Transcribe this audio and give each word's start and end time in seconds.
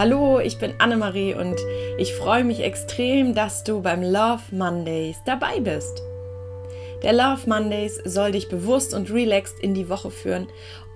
Hallo, 0.00 0.40
ich 0.40 0.56
bin 0.56 0.72
Annemarie 0.78 1.34
und 1.34 1.56
ich 1.98 2.14
freue 2.14 2.42
mich 2.42 2.60
extrem, 2.60 3.34
dass 3.34 3.64
du 3.64 3.82
beim 3.82 4.02
Love 4.02 4.40
Mondays 4.50 5.18
dabei 5.26 5.60
bist. 5.60 6.02
Der 7.02 7.12
Love 7.12 7.46
Mondays 7.46 8.00
soll 8.06 8.32
dich 8.32 8.48
bewusst 8.48 8.94
und 8.94 9.12
relaxed 9.12 9.60
in 9.60 9.74
die 9.74 9.90
Woche 9.90 10.10
führen 10.10 10.46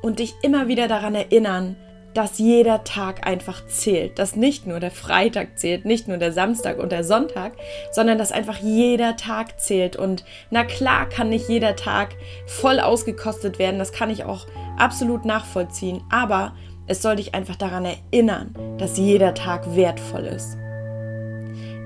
und 0.01 0.21
dich 0.21 0.33
immer 0.41 0.69
wieder 0.69 0.89
daran 0.89 1.15
erinnern, 1.15 1.77
dass 2.15 2.39
jeder 2.39 2.83
Tag 2.85 3.27
einfach 3.27 3.67
zählt, 3.67 4.19
dass 4.19 4.37
nicht 4.37 4.67
nur 4.67 4.81
der 4.81 4.91
Freitag 4.91 5.59
zählt, 5.59 5.85
nicht 5.85 6.09
nur 6.09 6.17
der 6.17 6.33
Samstag 6.33 6.79
und 6.79 6.91
der 6.91 7.05
Sonntag, 7.05 7.53
sondern 7.93 8.17
dass 8.17 8.33
einfach 8.33 8.57
jeder 8.57 9.17
Tag 9.17 9.61
zählt. 9.61 9.97
Und 9.97 10.25
na 10.49 10.65
klar 10.65 11.11
kann 11.11 11.29
nicht 11.29 11.51
jeder 11.51 11.77
Tag 11.77 12.15
voll 12.47 12.81
ausgekostet 12.81 13.59
werden, 13.59 13.79
das 13.79 13.93
kann 13.93 14.09
ich 14.09 14.25
auch 14.25 14.47
absolut 14.79 15.27
nachvollziehen, 15.27 16.03
aber 16.11 16.55
es 16.87 17.03
soll 17.03 17.17
dich 17.17 17.35
einfach 17.35 17.57
daran 17.57 17.87
erinnern, 17.87 18.55
dass 18.79 18.99
jeder 18.99 19.35
Tag 19.35 19.75
wertvoll 19.75 20.27
ist. 20.27 20.57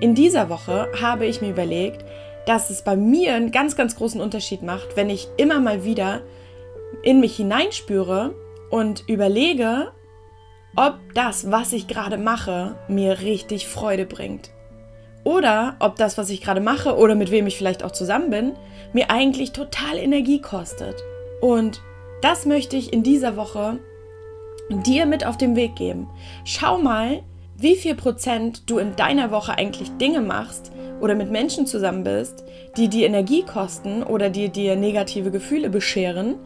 In 0.00 0.14
dieser 0.14 0.48
Woche 0.48 0.88
habe 1.00 1.26
ich 1.26 1.40
mir 1.40 1.50
überlegt, 1.50 2.04
dass 2.46 2.70
es 2.70 2.82
bei 2.82 2.96
mir 2.96 3.34
einen 3.34 3.52
ganz, 3.52 3.76
ganz 3.76 3.96
großen 3.96 4.20
Unterschied 4.20 4.62
macht, 4.62 4.96
wenn 4.96 5.10
ich 5.10 5.28
immer 5.36 5.60
mal 5.60 5.84
wieder 5.84 6.22
in 7.02 7.20
mich 7.20 7.36
hineinspüre 7.36 8.34
und 8.70 9.04
überlege, 9.08 9.92
ob 10.76 10.94
das, 11.14 11.50
was 11.50 11.72
ich 11.72 11.88
gerade 11.88 12.18
mache, 12.18 12.76
mir 12.88 13.20
richtig 13.20 13.68
Freude 13.68 14.06
bringt. 14.06 14.50
Oder 15.24 15.76
ob 15.80 15.96
das, 15.96 16.16
was 16.16 16.30
ich 16.30 16.40
gerade 16.40 16.60
mache 16.60 16.96
oder 16.96 17.14
mit 17.14 17.30
wem 17.30 17.46
ich 17.46 17.58
vielleicht 17.58 17.82
auch 17.82 17.90
zusammen 17.90 18.30
bin, 18.30 18.52
mir 18.92 19.10
eigentlich 19.10 19.52
total 19.52 19.98
Energie 19.98 20.40
kostet. 20.40 21.02
Und 21.40 21.82
das 22.22 22.46
möchte 22.46 22.76
ich 22.76 22.92
in 22.92 23.02
dieser 23.02 23.36
Woche 23.36 23.78
dir 24.70 25.06
mit 25.06 25.26
auf 25.26 25.36
den 25.36 25.56
Weg 25.56 25.76
geben. 25.76 26.08
Schau 26.44 26.78
mal, 26.78 27.22
wie 27.56 27.76
viel 27.76 27.94
Prozent 27.94 28.70
du 28.70 28.78
in 28.78 28.94
deiner 28.96 29.30
Woche 29.30 29.56
eigentlich 29.56 29.90
Dinge 29.98 30.20
machst 30.20 30.70
oder 31.00 31.14
mit 31.14 31.30
Menschen 31.30 31.66
zusammen 31.66 32.04
bist, 32.04 32.44
die 32.76 32.88
dir 32.88 33.06
Energie 33.06 33.42
kosten 33.42 34.02
oder 34.02 34.30
die 34.30 34.48
dir 34.48 34.76
negative 34.76 35.30
Gefühle 35.30 35.70
bescheren 35.70 36.36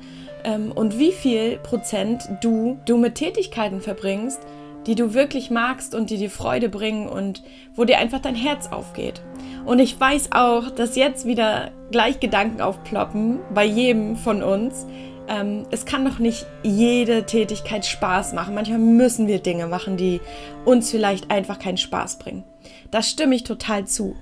ähm, 0.45 0.73
und 0.73 0.99
wie 0.99 1.13
viel 1.13 1.59
Prozent 1.59 2.29
du, 2.41 2.79
du 2.87 2.97
mit 2.97 3.15
Tätigkeiten 3.15 3.81
verbringst, 3.81 4.41
die 4.87 4.95
du 4.95 5.15
wirklich 5.15 5.51
magst 5.51 5.95
und 5.95 6.11
die 6.11 6.17
dir 6.17 6.31
Freude 6.31 6.69
bringen 6.69 7.09
und 7.09 7.43
wo 7.75 7.85
dir 7.85 7.99
einfach 7.99 8.19
dein 8.19 8.35
Herz 8.35 8.69
aufgeht. 8.73 9.23
Und 9.65 9.79
ich 9.79 9.99
weiß 9.99 10.31
auch, 10.33 10.71
dass 10.71 10.97
jetzt 10.97 11.25
wieder 11.25 11.71
gleich 11.93 12.19
Gedanken 12.19 12.61
aufploppen 12.61 13.39
bei 13.55 13.65
jedem 13.65 14.17
von 14.17 14.43
uns. 14.43 14.87
Ähm, 15.29 15.67
es 15.71 15.85
kann 15.85 16.05
doch 16.05 16.19
nicht 16.19 16.47
jede 16.63 17.25
Tätigkeit 17.25 17.87
Spaß 17.87 18.33
machen. 18.33 18.55
Manchmal 18.55 18.79
müssen 18.79 19.27
wir 19.27 19.39
Dinge 19.39 19.67
machen, 19.67 19.97
die 19.97 20.21
uns 20.65 20.91
vielleicht 20.91 21.31
einfach 21.31 21.59
keinen 21.59 21.79
Spaß 21.79 22.19
bringen. 22.19 22.45
Das 22.91 23.09
stimme 23.09 23.35
ich 23.35 23.45
total 23.45 23.87
zu. 23.87 24.17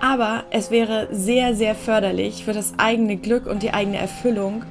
Aber 0.00 0.44
es 0.50 0.70
wäre 0.70 1.08
sehr, 1.10 1.54
sehr 1.54 1.74
förderlich 1.74 2.44
für 2.44 2.52
das 2.52 2.74
eigene 2.78 3.16
Glück 3.16 3.46
und 3.46 3.62
die 3.62 3.72
eigene 3.72 3.98
Erfüllung, 3.98 4.64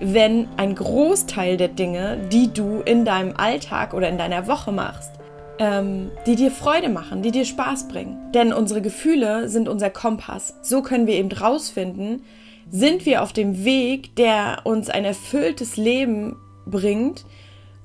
wenn 0.00 0.48
ein 0.56 0.74
Großteil 0.74 1.56
der 1.56 1.68
Dinge, 1.68 2.18
die 2.32 2.52
du 2.52 2.80
in 2.84 3.04
deinem 3.04 3.34
Alltag 3.36 3.94
oder 3.94 4.08
in 4.08 4.18
deiner 4.18 4.46
Woche 4.46 4.72
machst, 4.72 5.12
ähm, 5.58 6.10
die 6.26 6.36
dir 6.36 6.50
Freude 6.50 6.88
machen, 6.88 7.22
die 7.22 7.30
dir 7.30 7.44
Spaß 7.44 7.88
bringen. 7.88 8.18
Denn 8.34 8.52
unsere 8.52 8.82
Gefühle 8.82 9.48
sind 9.48 9.68
unser 9.68 9.90
Kompass. 9.90 10.58
So 10.62 10.82
können 10.82 11.06
wir 11.06 11.14
eben 11.14 11.30
rausfinden, 11.32 12.22
sind 12.70 13.06
wir 13.06 13.22
auf 13.22 13.32
dem 13.32 13.64
Weg, 13.64 14.16
der 14.16 14.62
uns 14.64 14.90
ein 14.90 15.04
erfülltes 15.04 15.76
Leben 15.76 16.36
bringt, 16.66 17.24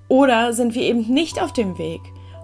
oder 0.07 0.53
sind 0.53 0.73
wir 0.73 0.81
eben 0.81 1.01
nicht 1.01 1.41
auf 1.41 1.53
dem 1.53 1.77
Weg? 1.77 2.01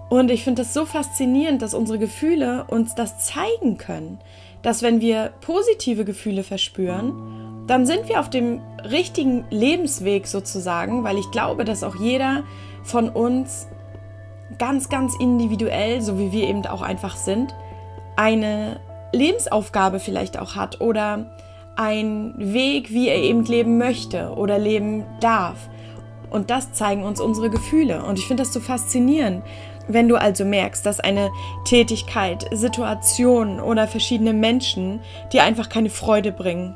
Und 0.08 0.30
ich 0.30 0.44
finde 0.44 0.62
das 0.62 0.72
so 0.72 0.86
faszinierend, 0.86 1.62
dass 1.62 1.74
unsere 1.74 1.98
Gefühle 1.98 2.64
uns 2.68 2.94
das 2.94 3.26
zeigen 3.26 3.76
können, 3.76 4.18
dass 4.62 4.82
wenn 4.82 5.00
wir 5.00 5.32
positive 5.40 6.04
Gefühle 6.04 6.44
verspüren, 6.44 7.64
dann 7.66 7.86
sind 7.86 8.08
wir 8.08 8.20
auf 8.20 8.30
dem 8.30 8.60
richtigen 8.88 9.44
Lebensweg 9.50 10.28
sozusagen, 10.28 11.02
weil 11.02 11.18
ich 11.18 11.30
glaube, 11.32 11.64
dass 11.64 11.82
auch 11.82 11.96
jeder 11.96 12.44
von 12.84 13.08
uns 13.08 13.66
ganz, 14.58 14.88
ganz 14.88 15.14
individuell, 15.18 16.00
so 16.00 16.18
wie 16.20 16.30
wir 16.30 16.48
eben 16.48 16.64
auch 16.66 16.82
einfach 16.82 17.16
sind, 17.16 17.52
eine 18.14 18.80
Lebensaufgabe 19.12 19.98
vielleicht 19.98 20.38
auch 20.38 20.54
hat 20.54 20.80
oder 20.80 21.36
ein 21.76 22.34
Weg, 22.36 22.90
wie 22.90 23.08
er 23.08 23.22
eben 23.22 23.44
leben 23.44 23.78
möchte 23.78 24.32
oder 24.34 24.58
leben 24.58 25.04
darf. 25.20 25.68
Und 26.30 26.50
das 26.50 26.72
zeigen 26.72 27.04
uns 27.04 27.20
unsere 27.20 27.50
Gefühle. 27.50 28.02
Und 28.04 28.18
ich 28.18 28.26
finde 28.26 28.42
das 28.42 28.52
so 28.52 28.60
faszinierend. 28.60 29.44
Wenn 29.88 30.08
du 30.08 30.16
also 30.16 30.44
merkst, 30.44 30.84
dass 30.84 30.98
eine 30.98 31.30
Tätigkeit, 31.64 32.46
Situation 32.52 33.60
oder 33.60 33.86
verschiedene 33.86 34.32
Menschen 34.32 35.00
dir 35.32 35.44
einfach 35.44 35.68
keine 35.68 35.90
Freude 35.90 36.32
bringen, 36.32 36.74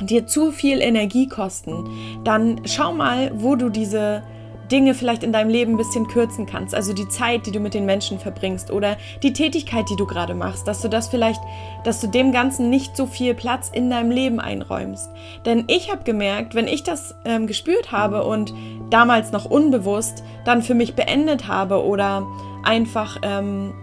dir 0.00 0.26
zu 0.26 0.50
viel 0.52 0.80
Energie 0.80 1.28
kosten, 1.28 1.84
dann 2.24 2.62
schau 2.64 2.92
mal, 2.92 3.32
wo 3.34 3.56
du 3.56 3.68
diese 3.68 4.22
Dinge 4.70 4.94
vielleicht 4.94 5.22
in 5.22 5.32
deinem 5.32 5.50
Leben 5.50 5.72
ein 5.72 5.76
bisschen 5.76 6.08
kürzen 6.08 6.46
kannst. 6.46 6.74
Also 6.74 6.92
die 6.92 7.08
Zeit, 7.08 7.46
die 7.46 7.52
du 7.52 7.60
mit 7.60 7.74
den 7.74 7.86
Menschen 7.86 8.18
verbringst 8.18 8.70
oder 8.70 8.96
die 9.22 9.32
Tätigkeit, 9.32 9.88
die 9.90 9.96
du 9.96 10.06
gerade 10.06 10.34
machst, 10.34 10.66
dass 10.66 10.82
du 10.82 10.88
das 10.88 11.08
vielleicht, 11.08 11.40
dass 11.84 12.00
du 12.00 12.06
dem 12.06 12.32
Ganzen 12.32 12.70
nicht 12.70 12.96
so 12.96 13.06
viel 13.06 13.34
Platz 13.34 13.70
in 13.72 13.90
deinem 13.90 14.10
Leben 14.10 14.40
einräumst. 14.40 15.10
Denn 15.44 15.64
ich 15.68 15.90
habe 15.90 16.04
gemerkt, 16.04 16.54
wenn 16.54 16.68
ich 16.68 16.82
das 16.82 17.14
ähm, 17.24 17.46
gespürt 17.46 17.92
habe 17.92 18.24
und 18.24 18.52
damals 18.90 19.32
noch 19.32 19.44
unbewusst 19.44 20.22
dann 20.44 20.62
für 20.62 20.74
mich 20.74 20.94
beendet 20.94 21.48
habe 21.48 21.84
oder 21.84 22.26
einfach 22.64 23.18
ähm, 23.22 23.74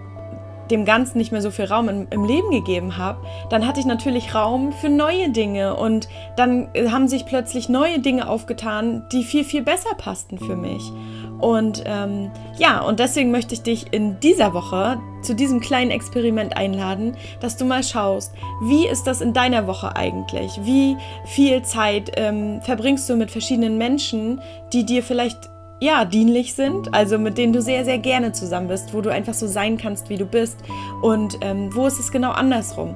dem 0.72 0.86
Ganzen 0.86 1.18
nicht 1.18 1.32
mehr 1.32 1.42
so 1.42 1.52
viel 1.52 1.66
Raum 1.66 1.90
im, 1.90 2.08
im 2.10 2.26
Leben 2.26 2.52
gegeben 2.52 2.98
habe, 2.98 3.20
dann 3.50 3.68
hatte 3.68 3.80
ich 3.80 3.86
natürlich 3.86 4.34
Raum 4.34 4.72
für 4.72 4.90
neue 4.90 5.30
Dinge 5.30 5.76
und 5.76 6.08
dann 6.36 6.70
äh, 6.74 6.90
haben 6.90 7.08
sich 7.08 7.26
plötzlich 7.26 7.70
neue 7.70 8.00
Dinge 8.00 8.30
aufgetan, 8.30 9.06
die 9.12 9.24
viel, 9.24 9.44
viel 9.44 9.62
besser 9.62 9.96
passten 9.96 10.40
für 10.40 10.56
mich. 10.56 10.92
Und 11.40 11.84
ähm, 11.86 12.32
ja, 12.58 12.82
und 12.82 13.00
deswegen 13.00 13.32
möchte 13.32 13.54
ich 13.54 13.64
dich 13.64 13.92
in 13.92 14.18
dieser 14.22 14.54
Woche 14.54 14.98
zu 15.22 15.36
diesem 15.36 15.60
kleinen 15.60 15.92
Experiment 15.92 16.56
einladen, 16.56 17.18
dass 17.42 17.58
du 17.58 17.66
mal 17.66 17.84
schaust, 17.84 18.34
wie 18.62 18.88
ist 18.88 19.04
das 19.04 19.20
in 19.20 19.34
deiner 19.34 19.68
Woche 19.68 19.96
eigentlich? 19.96 20.60
Wie 20.64 20.96
viel 21.26 21.62
Zeit 21.64 22.12
ähm, 22.16 22.62
verbringst 22.62 23.10
du 23.10 23.16
mit 23.16 23.30
verschiedenen 23.30 23.78
Menschen, 23.78 24.40
die 24.72 24.86
dir 24.86 25.04
vielleicht 25.04 25.50
ja, 25.84 26.06
dienlich 26.06 26.54
sind, 26.54 26.94
also 26.94 27.18
mit 27.18 27.38
denen 27.38 27.52
du 27.52 27.62
sehr, 27.62 27.84
sehr 27.84 27.98
gerne 27.98 28.32
zusammen 28.32 28.70
bist, 28.70 28.94
wo 28.94 29.02
du 29.02 29.12
einfach 29.12 29.34
so 29.34 29.48
sein 29.48 29.78
kannst, 29.78 30.10
wie 30.10 30.18
du 30.18 30.26
bist. 30.26 30.58
Und 31.02 31.38
ähm, 31.42 31.76
wo 31.76 31.86
ist 31.86 32.00
es 32.00 32.12
genau 32.12 32.32
andersrum? 32.32 32.96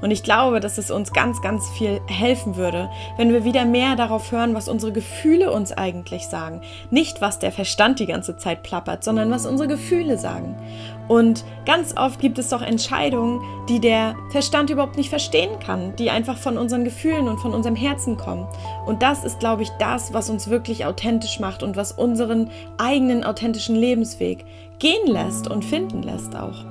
Und 0.00 0.10
ich 0.10 0.22
glaube, 0.22 0.60
dass 0.60 0.78
es 0.78 0.90
uns 0.90 1.12
ganz, 1.12 1.40
ganz 1.42 1.68
viel 1.70 2.00
helfen 2.06 2.56
würde, 2.56 2.90
wenn 3.16 3.32
wir 3.32 3.44
wieder 3.44 3.64
mehr 3.64 3.96
darauf 3.96 4.32
hören, 4.32 4.54
was 4.54 4.68
unsere 4.68 4.92
Gefühle 4.92 5.52
uns 5.52 5.72
eigentlich 5.72 6.26
sagen. 6.26 6.60
Nicht, 6.90 7.20
was 7.20 7.38
der 7.38 7.52
Verstand 7.52 7.98
die 7.98 8.06
ganze 8.06 8.36
Zeit 8.36 8.62
plappert, 8.62 9.04
sondern 9.04 9.30
was 9.30 9.46
unsere 9.46 9.68
Gefühle 9.68 10.18
sagen. 10.18 10.56
Und 11.08 11.44
ganz 11.64 11.96
oft 11.96 12.20
gibt 12.20 12.38
es 12.38 12.48
doch 12.48 12.62
Entscheidungen, 12.62 13.40
die 13.68 13.80
der 13.80 14.16
Verstand 14.30 14.70
überhaupt 14.70 14.96
nicht 14.96 15.08
verstehen 15.08 15.58
kann, 15.64 15.94
die 15.96 16.10
einfach 16.10 16.36
von 16.36 16.58
unseren 16.58 16.84
Gefühlen 16.84 17.28
und 17.28 17.38
von 17.38 17.54
unserem 17.54 17.76
Herzen 17.76 18.16
kommen. 18.16 18.46
Und 18.86 19.02
das 19.02 19.24
ist, 19.24 19.38
glaube 19.38 19.62
ich, 19.62 19.70
das, 19.78 20.12
was 20.12 20.30
uns 20.30 20.48
wirklich 20.48 20.84
authentisch 20.84 21.38
macht 21.38 21.62
und 21.62 21.76
was 21.76 21.92
unseren 21.92 22.50
eigenen 22.76 23.22
authentischen 23.24 23.76
Lebensweg 23.76 24.44
gehen 24.78 25.06
lässt 25.06 25.48
und 25.48 25.64
finden 25.64 26.02
lässt 26.02 26.34
auch. 26.34 26.64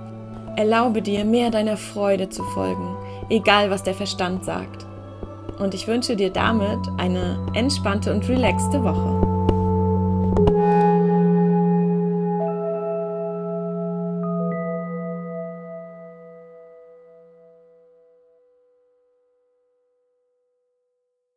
Erlaube 0.58 1.02
dir, 1.02 1.26
mehr 1.26 1.52
deiner 1.52 1.78
Freude 1.78 2.30
zu 2.30 2.44
folgen, 2.44 2.96
egal 3.30 3.70
was 3.70 3.84
der 3.84 3.94
Verstand 3.94 4.46
sagt. 4.46 4.86
Und 5.60 5.74
ich 5.74 5.88
wünsche 5.88 6.16
dir 6.16 6.32
damit 6.32 6.80
eine 6.98 7.46
entspannte 7.54 8.14
und 8.14 8.28
relaxte 8.28 8.84
Woche. 8.84 9.35